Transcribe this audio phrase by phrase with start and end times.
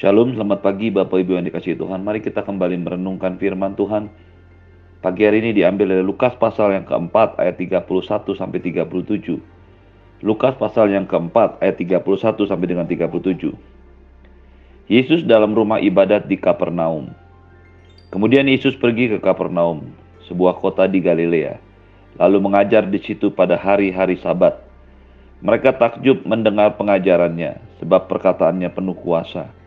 [0.00, 2.00] Shalom, selamat pagi Bapak Ibu yang dikasih Tuhan.
[2.00, 4.08] Mari kita kembali merenungkan firman Tuhan.
[5.04, 7.84] Pagi hari ini diambil dari Lukas pasal yang keempat ayat 31
[8.32, 10.24] sampai 37.
[10.24, 13.52] Lukas pasal yang keempat ayat 31 sampai dengan 37.
[14.88, 17.12] Yesus dalam rumah ibadat di Kapernaum.
[18.08, 19.84] Kemudian Yesus pergi ke Kapernaum,
[20.24, 21.60] sebuah kota di Galilea,
[22.16, 24.64] lalu mengajar di situ pada hari-hari Sabat.
[25.44, 29.59] Mereka takjub mendengar pengajarannya, sebab perkataannya penuh kuasa.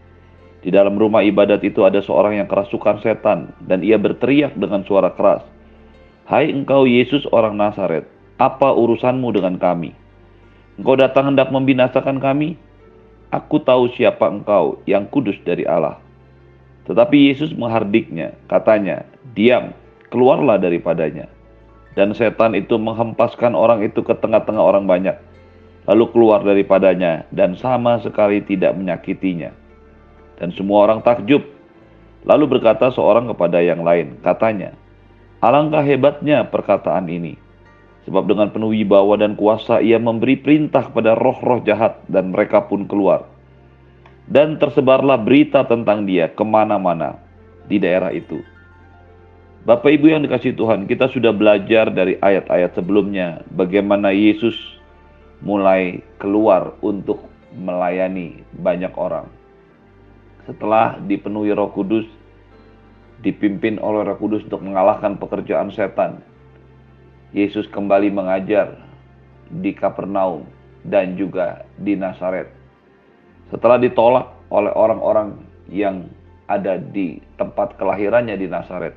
[0.64, 5.12] Di dalam rumah ibadat itu ada seorang yang kerasukan setan, dan ia berteriak dengan suara
[5.12, 5.44] keras,
[6.24, 8.08] Hai engkau Yesus orang Nazaret,
[8.40, 9.92] apa urusanmu dengan kami?
[10.80, 12.56] Engkau datang hendak membinasakan kami?
[13.28, 16.00] Aku tahu siapa engkau yang kudus dari Allah.
[16.88, 19.04] Tetapi Yesus menghardiknya, katanya,
[19.36, 19.76] Diam,
[20.16, 21.28] keluarlah daripadanya.
[21.92, 25.20] Dan setan itu menghempaskan orang itu ke tengah-tengah orang banyak,
[25.92, 29.52] lalu keluar daripadanya dan sama sekali tidak menyakitinya
[30.44, 31.40] dan semua orang takjub.
[32.28, 34.76] Lalu berkata seorang kepada yang lain, katanya,
[35.40, 37.40] Alangkah hebatnya perkataan ini,
[38.04, 42.88] sebab dengan penuh wibawa dan kuasa ia memberi perintah kepada roh-roh jahat dan mereka pun
[42.88, 43.28] keluar.
[44.24, 47.20] Dan tersebarlah berita tentang dia ke mana-mana
[47.68, 48.40] di daerah itu.
[49.68, 54.56] Bapak Ibu yang dikasih Tuhan, kita sudah belajar dari ayat-ayat sebelumnya bagaimana Yesus
[55.44, 59.28] mulai keluar untuk melayani banyak orang
[60.44, 62.08] setelah dipenuhi Roh Kudus,
[63.24, 66.20] dipimpin oleh Roh Kudus untuk mengalahkan pekerjaan setan.
[67.34, 68.78] Yesus kembali mengajar
[69.50, 70.46] di Kapernaum
[70.86, 72.52] dan juga di Nazaret.
[73.50, 75.40] Setelah ditolak oleh orang-orang
[75.72, 76.06] yang
[76.46, 78.94] ada di tempat kelahirannya di Nazaret,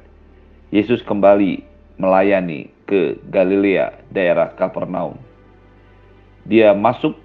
[0.74, 1.62] Yesus kembali
[1.96, 5.16] melayani ke Galilea, daerah Kapernaum.
[6.46, 7.16] Dia masuk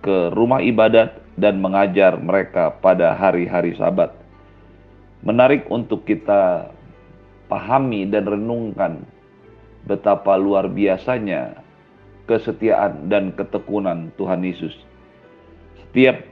[0.00, 4.12] ke rumah ibadat dan mengajar mereka pada hari-hari Sabat.
[5.20, 6.72] Menarik untuk kita
[7.48, 9.04] pahami dan renungkan
[9.84, 11.60] betapa luar biasanya
[12.24, 14.72] kesetiaan dan ketekunan Tuhan Yesus.
[15.84, 16.24] Setiap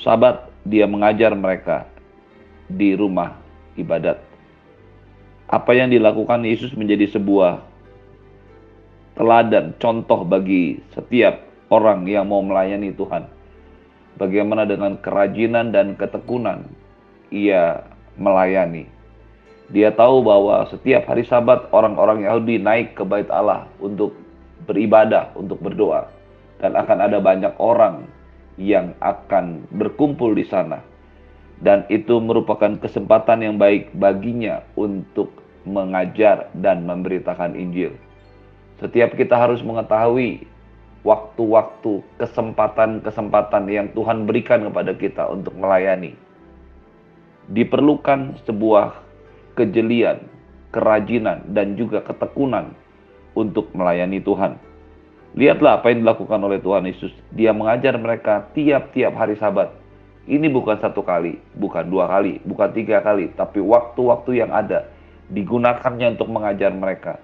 [0.00, 1.84] Sabat dia mengajar mereka
[2.70, 3.36] di rumah
[3.76, 4.18] ibadat.
[5.52, 7.60] Apa yang dilakukan Yesus menjadi sebuah
[9.20, 13.24] teladan, contoh bagi setiap orang yang mau melayani Tuhan
[14.20, 16.68] bagaimana dengan kerajinan dan ketekunan
[17.32, 17.80] ia
[18.20, 18.84] melayani.
[19.72, 24.12] Dia tahu bahwa setiap hari Sabat orang-orang Yahudi naik ke Bait Allah untuk
[24.68, 26.12] beribadah, untuk berdoa,
[26.60, 28.04] dan akan ada banyak orang
[28.60, 30.84] yang akan berkumpul di sana,
[31.64, 35.32] dan itu merupakan kesempatan yang baik baginya untuk
[35.64, 37.96] mengajar dan memberitakan Injil.
[38.76, 40.44] Setiap kita harus mengetahui
[41.02, 46.14] waktu-waktu, kesempatan-kesempatan yang Tuhan berikan kepada kita untuk melayani.
[47.50, 49.02] Diperlukan sebuah
[49.58, 50.22] kejelian,
[50.70, 52.70] kerajinan, dan juga ketekunan
[53.34, 54.56] untuk melayani Tuhan.
[55.34, 57.12] Lihatlah apa yang dilakukan oleh Tuhan Yesus.
[57.34, 59.74] Dia mengajar mereka tiap-tiap hari sabat.
[60.22, 64.86] Ini bukan satu kali, bukan dua kali, bukan tiga kali, tapi waktu-waktu yang ada
[65.34, 67.18] digunakannya untuk mengajar mereka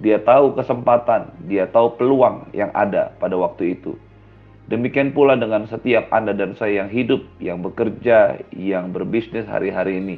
[0.00, 4.00] dia tahu kesempatan, dia tahu peluang yang ada pada waktu itu.
[4.72, 10.16] Demikian pula dengan setiap Anda dan saya yang hidup, yang bekerja, yang berbisnis hari-hari ini.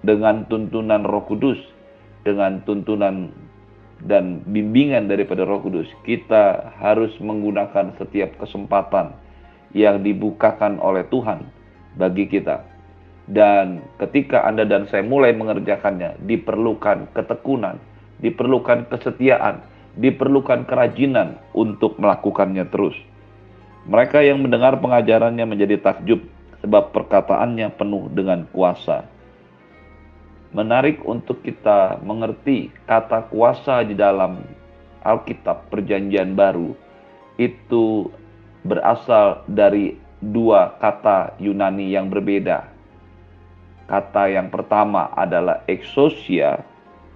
[0.00, 1.60] Dengan tuntunan roh kudus,
[2.24, 3.30] dengan tuntunan
[4.08, 9.12] dan bimbingan daripada roh kudus, kita harus menggunakan setiap kesempatan
[9.76, 11.44] yang dibukakan oleh Tuhan
[12.00, 12.64] bagi kita.
[13.28, 17.78] Dan ketika Anda dan saya mulai mengerjakannya, diperlukan ketekunan,
[18.22, 19.60] diperlukan kesetiaan,
[19.98, 22.96] diperlukan kerajinan untuk melakukannya terus.
[23.82, 26.22] Mereka yang mendengar pengajarannya menjadi takjub
[26.62, 29.04] sebab perkataannya penuh dengan kuasa.
[30.54, 34.46] Menarik untuk kita mengerti kata kuasa di dalam
[35.02, 36.78] Alkitab Perjanjian Baru
[37.40, 38.06] itu
[38.62, 42.70] berasal dari dua kata Yunani yang berbeda.
[43.90, 46.62] Kata yang pertama adalah exosia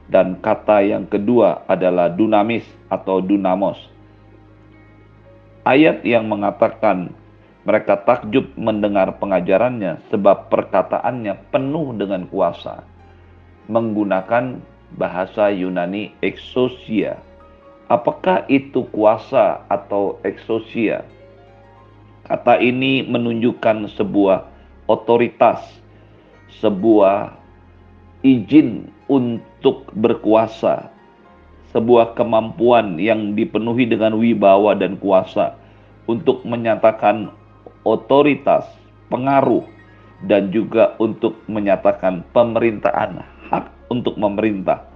[0.06, 3.78] dan kata yang kedua adalah dunamis atau dunamos.
[5.66, 7.10] Ayat yang mengatakan
[7.66, 12.86] mereka takjub mendengar pengajarannya sebab perkataannya penuh dengan kuasa.
[13.66, 14.62] Menggunakan
[14.94, 17.18] bahasa Yunani exosia.
[17.90, 21.02] Apakah itu kuasa atau exosia?
[22.30, 24.46] Kata ini menunjukkan sebuah
[24.86, 25.62] otoritas,
[26.62, 27.34] sebuah
[28.22, 28.90] izin
[29.66, 30.94] untuk berkuasa,
[31.74, 35.58] sebuah kemampuan yang dipenuhi dengan wibawa dan kuasa
[36.06, 37.34] untuk menyatakan
[37.82, 38.62] otoritas,
[39.10, 39.66] pengaruh,
[40.22, 44.86] dan juga untuk menyatakan pemerintahan hak untuk memerintah.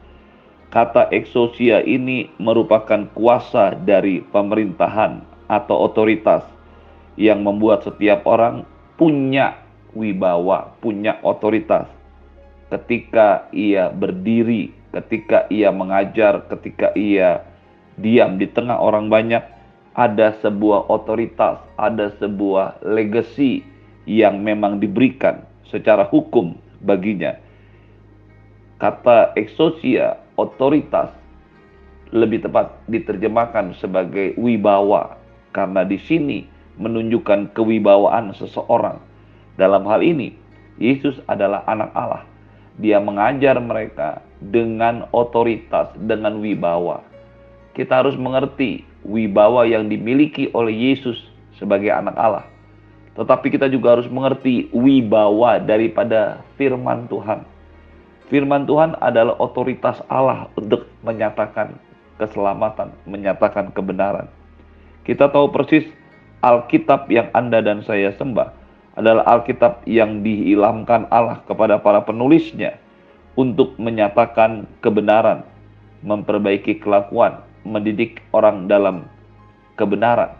[0.70, 5.18] Kata eksosia ini merupakan kuasa dari pemerintahan
[5.50, 6.46] atau otoritas
[7.18, 8.62] yang membuat setiap orang
[8.94, 9.58] punya
[9.98, 11.99] wibawa, punya otoritas.
[12.70, 17.42] Ketika ia berdiri, ketika ia mengajar, ketika ia
[17.98, 19.42] diam di tengah orang banyak,
[19.98, 23.66] ada sebuah otoritas, ada sebuah legacy
[24.06, 27.34] yang memang diberikan secara hukum baginya.
[28.78, 31.12] Kata eksosia, otoritas,
[32.10, 35.18] lebih tepat diterjemahkan sebagai wibawa,
[35.52, 36.46] karena di sini
[36.80, 38.98] menunjukkan kewibawaan seseorang.
[39.60, 40.32] Dalam hal ini,
[40.80, 42.29] Yesus adalah anak Allah.
[42.80, 47.04] Dia mengajar mereka dengan otoritas, dengan wibawa.
[47.76, 51.20] Kita harus mengerti wibawa yang dimiliki oleh Yesus
[51.60, 52.48] sebagai anak Allah.
[53.20, 57.44] Tetapi kita juga harus mengerti wibawa daripada firman Tuhan.
[58.32, 61.76] Firman Tuhan adalah otoritas Allah untuk menyatakan
[62.16, 64.30] keselamatan, menyatakan kebenaran.
[65.04, 65.84] Kita tahu persis
[66.40, 68.59] Alkitab yang Anda dan saya sembah
[68.98, 72.74] adalah Alkitab yang diilhamkan Allah kepada para penulisnya
[73.38, 75.46] untuk menyatakan kebenaran,
[76.02, 79.06] memperbaiki kelakuan, mendidik orang dalam
[79.78, 80.34] kebenaran.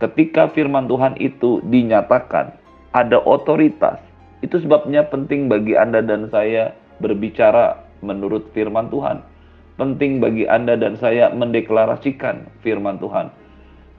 [0.00, 2.56] Ketika firman Tuhan itu dinyatakan,
[2.96, 4.00] ada otoritas.
[4.40, 6.72] Itu sebabnya penting bagi Anda dan saya
[7.04, 9.20] berbicara menurut firman Tuhan.
[9.76, 13.28] Penting bagi Anda dan saya mendeklarasikan firman Tuhan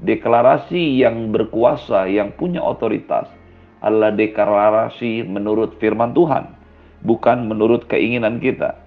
[0.01, 3.29] Deklarasi yang berkuasa, yang punya otoritas
[3.85, 6.57] adalah deklarasi menurut firman Tuhan,
[7.05, 8.81] bukan menurut keinginan kita.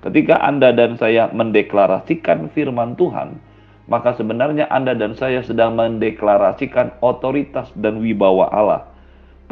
[0.00, 3.36] Ketika Anda dan saya mendeklarasikan firman Tuhan,
[3.92, 8.88] maka sebenarnya Anda dan saya sedang mendeklarasikan otoritas dan wibawa Allah.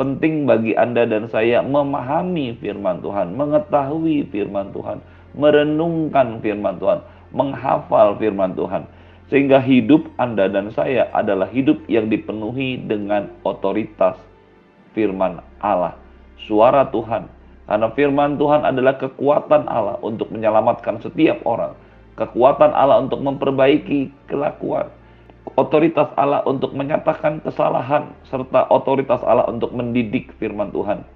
[0.00, 5.04] Penting bagi Anda dan saya memahami firman Tuhan, mengetahui firman Tuhan,
[5.36, 7.04] merenungkan firman Tuhan,
[7.36, 8.88] menghafal firman Tuhan
[9.32, 14.20] sehingga hidup Anda dan saya adalah hidup yang dipenuhi dengan otoritas
[14.92, 15.96] firman Allah,
[16.44, 17.32] suara Tuhan.
[17.64, 21.72] Karena firman Tuhan adalah kekuatan Allah untuk menyelamatkan setiap orang.
[22.20, 24.92] Kekuatan Allah untuk memperbaiki kelakuan.
[25.56, 28.12] Otoritas Allah untuk menyatakan kesalahan.
[28.28, 31.08] Serta otoritas Allah untuk mendidik firman Tuhan.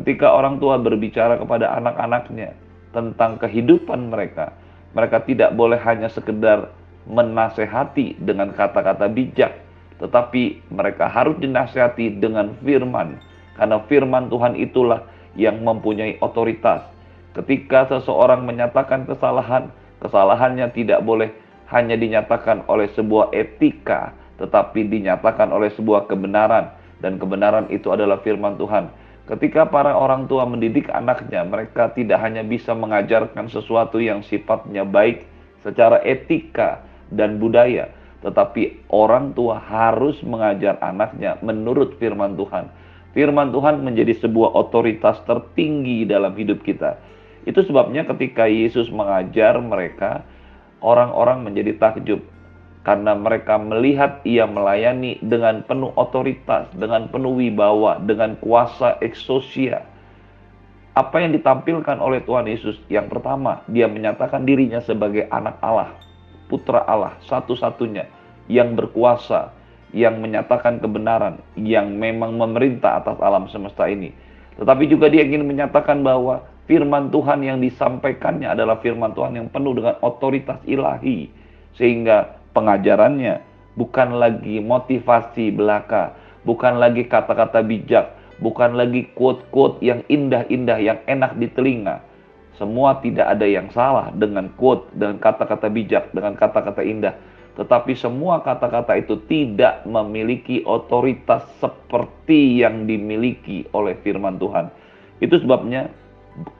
[0.00, 2.56] Ketika orang tua berbicara kepada anak-anaknya
[2.96, 4.56] tentang kehidupan mereka,
[4.96, 6.79] mereka tidak boleh hanya sekedar
[7.10, 9.58] menasehati dengan kata-kata bijak,
[9.98, 13.18] tetapi mereka harus dinasehati dengan firman,
[13.58, 15.04] karena firman Tuhan itulah
[15.34, 16.86] yang mempunyai otoritas.
[17.34, 19.70] Ketika seseorang menyatakan kesalahan,
[20.02, 21.30] kesalahannya tidak boleh
[21.70, 28.58] hanya dinyatakan oleh sebuah etika, tetapi dinyatakan oleh sebuah kebenaran, dan kebenaran itu adalah firman
[28.58, 28.90] Tuhan.
[29.30, 35.22] Ketika para orang tua mendidik anaknya, mereka tidak hanya bisa mengajarkan sesuatu yang sifatnya baik
[35.62, 37.90] secara etika, dan budaya,
[38.20, 42.68] tetapi orang tua harus mengajar anaknya menurut firman Tuhan.
[43.10, 46.94] Firman Tuhan menjadi sebuah otoritas tertinggi dalam hidup kita.
[47.42, 50.22] Itu sebabnya ketika Yesus mengajar mereka,
[50.78, 52.22] orang-orang menjadi takjub
[52.86, 59.84] karena mereka melihat ia melayani dengan penuh otoritas, dengan penuh wibawa, dengan kuasa eksosia.
[60.94, 62.78] Apa yang ditampilkan oleh Tuhan Yesus?
[62.86, 66.09] Yang pertama, dia menyatakan dirinya sebagai anak Allah
[66.50, 68.10] putra Allah satu-satunya
[68.50, 69.54] yang berkuasa,
[69.94, 74.10] yang menyatakan kebenaran, yang memang memerintah atas alam semesta ini.
[74.58, 79.78] Tetapi juga dia ingin menyatakan bahwa firman Tuhan yang disampaikannya adalah firman Tuhan yang penuh
[79.78, 81.30] dengan otoritas ilahi.
[81.78, 83.40] Sehingga pengajarannya
[83.78, 88.10] bukan lagi motivasi belaka, bukan lagi kata-kata bijak,
[88.42, 92.02] bukan lagi quote-quote yang indah-indah, yang enak di telinga,
[92.60, 97.16] semua tidak ada yang salah dengan quote, dengan kata-kata bijak, dengan kata-kata indah.
[97.56, 104.68] Tetapi semua kata-kata itu tidak memiliki otoritas seperti yang dimiliki oleh firman Tuhan.
[105.24, 105.88] Itu sebabnya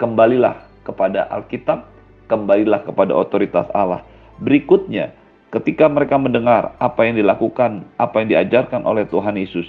[0.00, 1.84] kembalilah kepada Alkitab,
[2.32, 4.00] kembalilah kepada otoritas Allah.
[4.40, 5.12] Berikutnya,
[5.52, 9.68] ketika mereka mendengar apa yang dilakukan, apa yang diajarkan oleh Tuhan Yesus,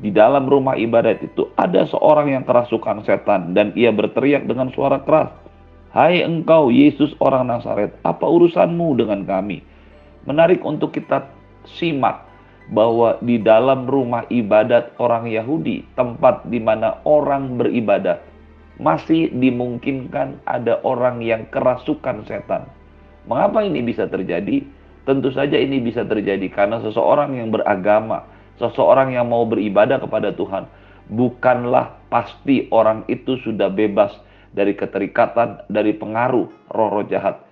[0.00, 5.00] di dalam rumah ibadat itu ada seorang yang kerasukan setan dan ia berteriak dengan suara
[5.04, 5.32] keras,
[5.96, 9.64] Hai engkau Yesus orang Nazaret, apa urusanmu dengan kami?
[10.28, 11.24] Menarik untuk kita
[11.64, 12.20] simak
[12.68, 18.20] bahwa di dalam rumah ibadat orang Yahudi, tempat di mana orang beribadat,
[18.76, 22.68] masih dimungkinkan ada orang yang kerasukan setan.
[23.24, 24.68] Mengapa ini bisa terjadi?
[25.08, 28.28] Tentu saja ini bisa terjadi karena seseorang yang beragama,
[28.60, 30.68] seseorang yang mau beribadah kepada Tuhan,
[31.08, 34.12] bukanlah pasti orang itu sudah bebas
[34.52, 37.42] dari keterikatan, dari pengaruh roh-roh jahat.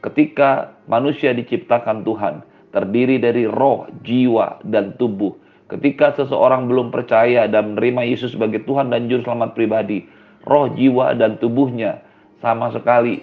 [0.00, 5.34] Ketika manusia diciptakan Tuhan, terdiri dari roh, jiwa, dan tubuh.
[5.68, 10.06] Ketika seseorang belum percaya dan menerima Yesus sebagai Tuhan dan Juru Selamat pribadi,
[10.48, 12.00] roh, jiwa, dan tubuhnya
[12.40, 13.20] sama sekali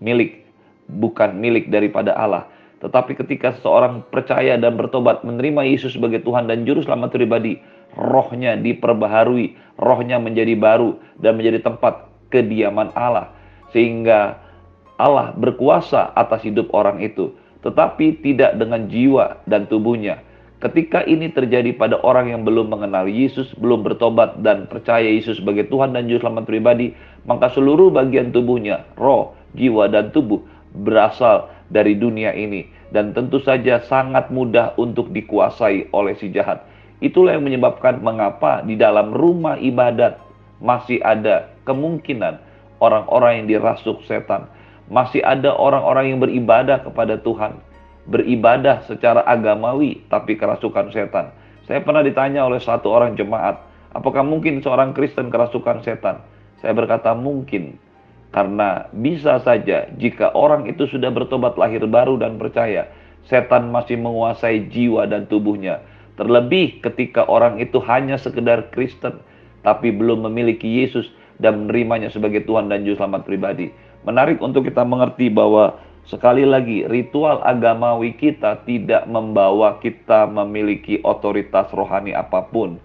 [0.00, 0.46] milik,
[0.88, 2.48] bukan milik daripada Allah.
[2.80, 7.60] Tetapi ketika seseorang percaya dan bertobat menerima Yesus sebagai Tuhan dan Juru Selamat pribadi,
[7.92, 13.36] rohnya diperbaharui, rohnya menjadi baru dan menjadi tempat kediaman Allah.
[13.76, 14.40] Sehingga
[14.96, 20.24] Allah berkuasa atas hidup orang itu, tetapi tidak dengan jiwa dan tubuhnya.
[20.60, 25.68] Ketika ini terjadi pada orang yang belum mengenal Yesus, belum bertobat dan percaya Yesus sebagai
[25.68, 30.40] Tuhan dan Juru Selamat pribadi, maka seluruh bagian tubuhnya, roh, jiwa, dan tubuh
[30.76, 36.66] berasal dari dunia ini dan tentu saja sangat mudah untuk dikuasai oleh si jahat.
[37.00, 40.20] Itulah yang menyebabkan mengapa di dalam rumah ibadat
[40.60, 42.36] masih ada kemungkinan
[42.82, 44.50] orang-orang yang dirasuk setan.
[44.90, 47.56] Masih ada orang-orang yang beribadah kepada Tuhan.
[48.10, 51.30] Beribadah secara agamawi tapi kerasukan setan.
[51.70, 53.62] Saya pernah ditanya oleh satu orang jemaat,
[53.94, 56.18] apakah mungkin seorang Kristen kerasukan setan?
[56.58, 57.78] Saya berkata mungkin.
[58.30, 62.86] Karena bisa saja jika orang itu sudah bertobat lahir baru dan percaya,
[63.26, 65.82] setan masih menguasai jiwa dan tubuhnya.
[66.14, 69.18] Terlebih ketika orang itu hanya sekedar Kristen,
[69.66, 71.10] tapi belum memiliki Yesus
[71.42, 73.74] dan menerimanya sebagai Tuhan dan Juru Selamat pribadi.
[74.06, 81.66] Menarik untuk kita mengerti bahwa sekali lagi ritual agamawi kita tidak membawa kita memiliki otoritas
[81.74, 82.78] rohani apa pun.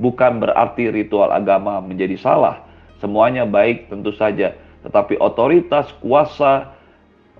[0.00, 2.64] Bukan berarti ritual agama menjadi salah.
[2.96, 6.70] Semuanya baik tentu saja tetapi otoritas kuasa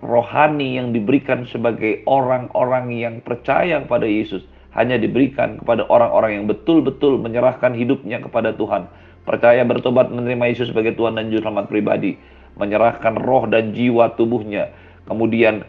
[0.02, 4.42] rohani yang diberikan sebagai orang-orang yang percaya kepada Yesus
[4.76, 8.90] hanya diberikan kepada orang-orang yang betul-betul menyerahkan hidupnya kepada Tuhan,
[9.24, 12.20] percaya bertobat menerima Yesus sebagai Tuhan dan Juru Selamat pribadi,
[12.60, 14.68] menyerahkan roh dan jiwa tubuhnya,
[15.08, 15.64] kemudian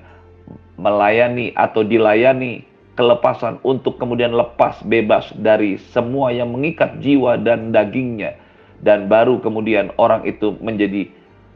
[0.76, 2.68] melayani atau dilayani
[3.00, 8.36] kelepasan untuk kemudian lepas bebas dari semua yang mengikat jiwa dan dagingnya.
[8.78, 11.10] Dan baru kemudian orang itu menjadi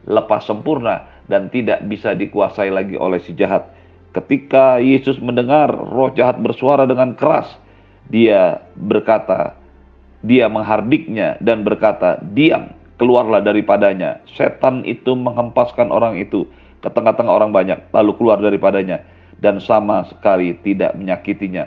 [0.06, 3.68] lepas sempurna dan tidak bisa dikuasai lagi oleh si jahat.
[4.12, 7.48] Ketika Yesus mendengar roh jahat bersuara dengan keras,
[8.12, 9.56] dia berkata,
[10.22, 16.46] dia menghardiknya dan berkata, "Diam, keluarlah daripadanya." Setan itu menghempaskan orang itu
[16.82, 19.02] ke tengah-tengah orang banyak, lalu keluar daripadanya
[19.42, 21.66] dan sama sekali tidak menyakitinya.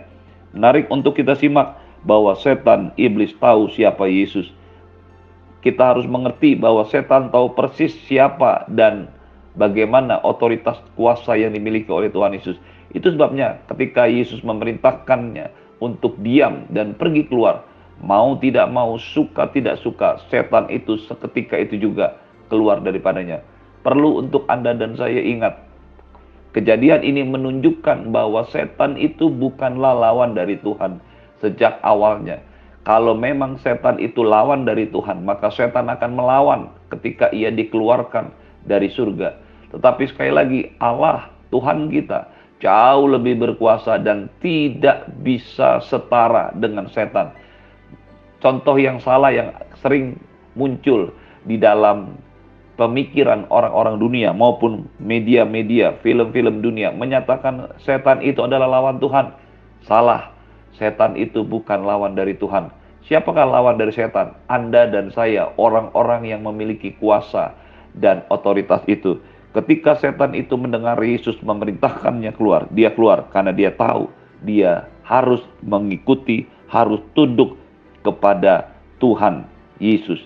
[0.56, 1.76] Menarik untuk kita simak
[2.08, 4.48] bahwa setan iblis tahu siapa Yesus
[5.66, 9.10] kita harus mengerti bahwa setan tahu persis siapa dan
[9.58, 12.62] bagaimana otoritas kuasa yang dimiliki oleh Tuhan Yesus.
[12.94, 15.50] Itu sebabnya ketika Yesus memerintahkannya
[15.82, 17.66] untuk diam dan pergi keluar,
[17.98, 22.14] mau tidak mau, suka tidak suka, setan itu seketika itu juga
[22.54, 23.42] keluar daripadanya.
[23.82, 25.66] Perlu untuk Anda dan saya ingat,
[26.54, 31.02] kejadian ini menunjukkan bahwa setan itu bukanlah lawan dari Tuhan
[31.42, 32.38] sejak awalnya
[32.86, 36.62] kalau memang setan itu lawan dari Tuhan, maka setan akan melawan
[36.94, 38.30] ketika ia dikeluarkan
[38.70, 39.42] dari surga.
[39.74, 42.30] Tetapi sekali lagi, Allah, Tuhan kita,
[42.62, 47.34] jauh lebih berkuasa dan tidak bisa setara dengan setan.
[48.38, 49.50] Contoh yang salah yang
[49.82, 50.22] sering
[50.54, 51.10] muncul
[51.50, 52.14] di dalam
[52.78, 59.34] pemikiran orang-orang dunia maupun media-media, film-film dunia menyatakan setan itu adalah lawan Tuhan.
[59.82, 60.35] Salah
[60.76, 62.72] Setan itu bukan lawan dari Tuhan.
[63.06, 64.34] Siapakah lawan dari setan?
[64.50, 67.54] Anda dan saya, orang-orang yang memiliki kuasa
[67.94, 69.22] dan otoritas itu.
[69.54, 74.12] Ketika setan itu mendengar Yesus memerintahkannya keluar, dia keluar karena dia tahu
[74.44, 77.56] dia harus mengikuti, harus tunduk
[78.04, 79.48] kepada Tuhan
[79.80, 80.20] Yesus.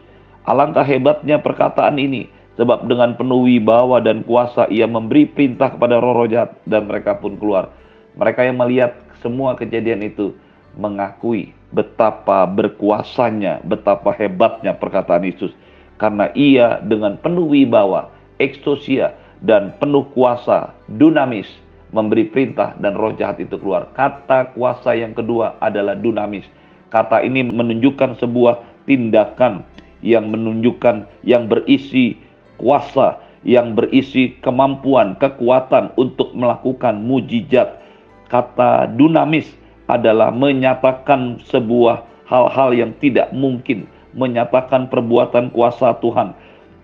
[0.47, 6.25] Alangkah hebatnya perkataan ini, sebab dengan penuh wibawa dan kuasa ia memberi perintah kepada roh-roh
[6.25, 7.69] jahat dan mereka pun keluar.
[8.17, 10.35] Mereka yang melihat semua kejadian itu
[10.77, 15.53] mengakui betapa berkuasanya, betapa hebatnya perkataan Yesus.
[15.99, 18.07] Karena ia dengan penuh wibawa,
[18.39, 21.47] ekstosia, dan penuh kuasa, dunamis,
[21.91, 23.89] memberi perintah dan roh jahat itu keluar.
[23.95, 26.45] Kata kuasa yang kedua adalah dunamis.
[26.89, 29.65] Kata ini menunjukkan sebuah tindakan
[30.01, 32.17] yang menunjukkan yang berisi
[32.57, 37.78] kuasa, yang berisi kemampuan, kekuatan untuk melakukan mujizat
[38.29, 39.49] kata dunamis
[39.89, 46.37] adalah menyatakan sebuah hal-hal yang tidak mungkin, menyatakan perbuatan kuasa Tuhan,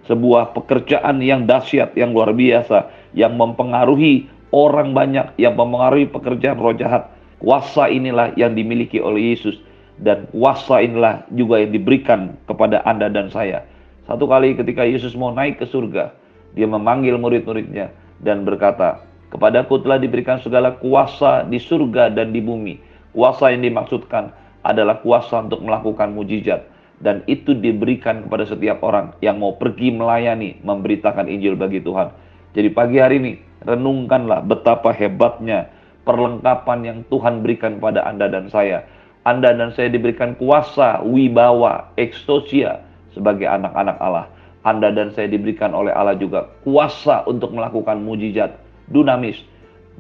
[0.10, 6.74] sebuah pekerjaan yang dahsyat, yang luar biasa, yang mempengaruhi orang banyak, yang mempengaruhi pekerjaan roh
[6.74, 7.06] jahat.
[7.38, 9.62] Kuasa inilah yang dimiliki oleh Yesus.
[9.96, 13.64] dan kuasa inilah juga yang diberikan kepada Anda dan saya.
[14.06, 16.12] Satu kali ketika Yesus mau naik ke surga,
[16.54, 17.90] dia memanggil murid-muridnya
[18.22, 19.02] dan berkata,
[19.36, 22.80] Kepadaku telah diberikan segala kuasa di surga dan di bumi.
[23.12, 24.32] Kuasa yang dimaksudkan
[24.64, 26.64] adalah kuasa untuk melakukan mujizat.
[27.04, 32.16] Dan itu diberikan kepada setiap orang yang mau pergi melayani, memberitakan Injil bagi Tuhan.
[32.56, 33.34] Jadi pagi hari ini,
[33.68, 35.68] renungkanlah betapa hebatnya
[36.08, 38.88] perlengkapan yang Tuhan berikan pada Anda dan saya
[39.26, 44.30] anda dan saya diberikan kuasa, wibawa, ekstosia sebagai anak-anak Allah.
[44.62, 48.54] Anda dan saya diberikan oleh Allah juga kuasa untuk melakukan mujizat,
[48.90, 49.40] dunamis,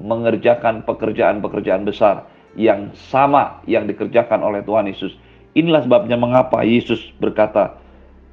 [0.02, 5.16] mengerjakan pekerjaan-pekerjaan besar yang sama yang dikerjakan oleh Tuhan Yesus.
[5.56, 7.80] Inilah sebabnya mengapa Yesus berkata,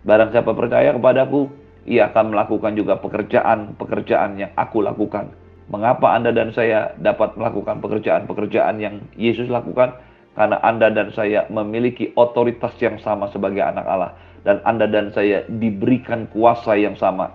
[0.03, 1.47] Barang siapa percaya kepadaku,
[1.87, 5.31] ia akan melakukan juga pekerjaan-pekerjaan yang aku lakukan.
[5.71, 9.95] Mengapa Anda dan saya dapat melakukan pekerjaan-pekerjaan yang Yesus lakukan?
[10.35, 14.13] Karena Anda dan saya memiliki otoritas yang sama sebagai anak Allah.
[14.43, 17.31] Dan Anda dan saya diberikan kuasa yang sama,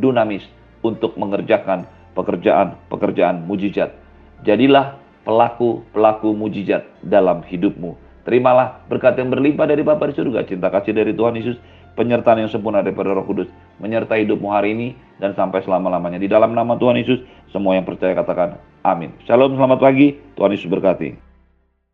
[0.00, 0.48] dunamis,
[0.80, 1.84] untuk mengerjakan
[2.18, 3.94] pekerjaan-pekerjaan mujizat.
[4.42, 7.94] Jadilah pelaku-pelaku mujizat dalam hidupmu.
[8.26, 11.56] Terimalah berkat yang berlimpah dari Bapa di surga, cinta kasih dari Tuhan Yesus,
[11.94, 13.48] penyertaan yang sempurna daripada Roh Kudus,
[13.80, 16.20] menyertai hidupmu hari ini dan sampai selama-lamanya.
[16.20, 19.14] Di dalam nama Tuhan Yesus, semua yang percaya katakan amin.
[19.24, 21.27] Shalom, selamat pagi, Tuhan Yesus berkati.